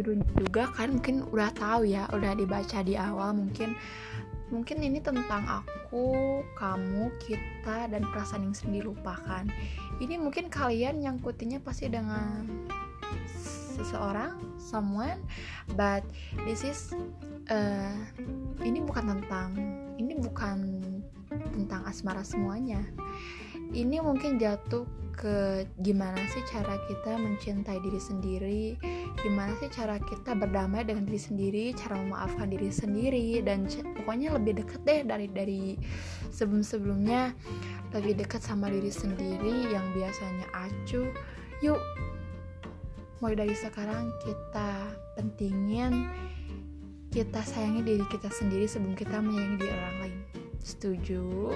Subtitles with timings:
[0.00, 3.76] judulnya juga kan mungkin udah tahu ya udah dibaca di awal mungkin.
[4.50, 9.46] Mungkin ini tentang aku kamu kita dan perasaan yang sering dilupakan
[10.02, 12.48] ini mungkin kalian nyangkutinnya pasti dengan
[13.78, 15.22] seseorang someone
[15.78, 16.02] but
[16.48, 16.90] this is
[17.52, 17.94] uh,
[18.64, 19.54] ini bukan tentang
[20.00, 20.82] ini bukan
[21.54, 22.82] tentang asmara semuanya.
[23.70, 24.82] Ini mungkin jatuh
[25.20, 28.64] ke gimana sih cara kita mencintai diri sendiri
[29.20, 33.68] gimana sih cara kita berdamai dengan diri sendiri cara memaafkan diri sendiri dan
[34.00, 35.62] pokoknya lebih deket deh dari dari
[36.32, 37.36] sebelum sebelumnya
[37.92, 41.10] lebih dekat sama diri sendiri yang biasanya acuh.
[41.60, 41.80] Yuk
[43.20, 46.08] mulai dari sekarang kita pentingin
[47.12, 50.18] kita sayangi diri kita sendiri sebelum kita menyayangi diri orang lain.
[50.64, 51.52] Setuju